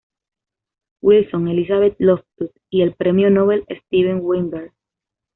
Wilson, 1.03 1.47
Elizabeth 1.47 1.95
Loftus 1.99 2.49
y 2.71 2.81
el 2.81 2.95
premio 2.95 3.29
Nobel 3.29 3.67
Steven 3.85 4.17
Weinberg. 4.23 4.73